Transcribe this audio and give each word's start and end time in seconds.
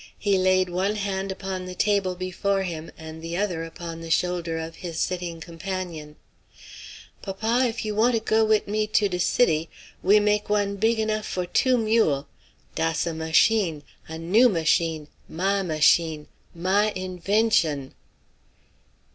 He 0.17 0.35
laid 0.39 0.67
one 0.67 0.95
hand 0.95 1.31
upon 1.31 1.65
the 1.65 1.75
table 1.75 2.15
before 2.15 2.63
him 2.63 2.89
and 2.97 3.21
the 3.21 3.37
other 3.37 3.63
upon 3.63 4.01
the 4.01 4.09
shoulder 4.09 4.57
of 4.57 4.77
his 4.77 4.97
sitting 4.99 5.39
companion: 5.39 6.15
"Papa, 7.21 7.65
if 7.67 7.85
you 7.85 7.93
want 7.93 8.15
to 8.15 8.19
go 8.19 8.43
wid 8.43 8.67
me 8.67 8.87
to 8.87 9.07
de 9.07 9.19
city, 9.19 9.69
we 10.01 10.19
make 10.19 10.49
one 10.49 10.77
big 10.77 10.97
enough 10.99 11.27
for 11.27 11.45
two 11.45 11.77
mule'. 11.77 12.27
Dass 12.73 13.05
a 13.05 13.13
mash 13.13 13.51
in' 13.51 13.83
a 14.07 14.17
new 14.17 14.49
mash 14.49 14.81
in' 14.81 15.07
my 15.29 15.61
mash 15.61 15.99
in' 15.99 16.25
my 16.55 16.91
invention!" 16.95 17.93